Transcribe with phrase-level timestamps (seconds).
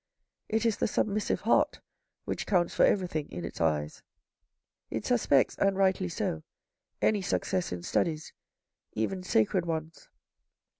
[0.49, 1.79] It is the submissive heart
[2.25, 4.01] which counts for everything in its eyes.
[4.89, 6.41] It suspects, and rightly so,
[7.03, 8.33] any success in studies,
[8.93, 10.09] even sacred ones.